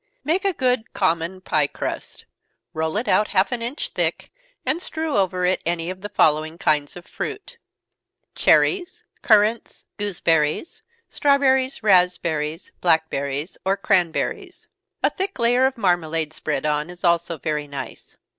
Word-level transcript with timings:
_Make 0.23 0.57
good 0.57 0.93
common 0.93 1.41
pie 1.41 1.67
crust 1.67 2.25
roll 2.73 2.97
it 2.97 3.07
out 3.07 3.27
half 3.27 3.51
an 3.51 3.61
inch 3.61 3.89
thick, 3.89 4.31
and 4.65 4.81
strew 4.81 5.15
over 5.15 5.45
it 5.45 5.61
any 5.63 5.89
one 5.89 5.91
of 5.91 6.01
the 6.01 6.09
following 6.09 6.57
kinds 6.57 6.95
of 6.95 7.05
fruit: 7.05 7.59
Cherries, 8.33 9.03
currants, 9.21 9.85
gooseberries, 9.97 10.81
strawberries, 11.07 11.83
raspberries, 11.83 12.71
blackberries, 12.81 13.59
or 13.63 13.77
cranberries. 13.77 14.67
A 15.03 15.11
thick 15.11 15.37
layer 15.37 15.67
of 15.67 15.77
marmalade 15.77 16.33
spread 16.33 16.65
on, 16.65 16.89
is 16.89 17.03
also 17.03 17.37
very 17.37 17.67
nice. 17.67 18.17